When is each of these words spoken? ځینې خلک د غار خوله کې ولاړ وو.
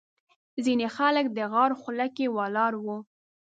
ځینې 0.65 0.87
خلک 0.95 1.25
د 1.31 1.39
غار 1.53 1.71
خوله 1.79 2.07
کې 2.15 2.33
ولاړ 2.37 2.73
وو. 2.83 2.97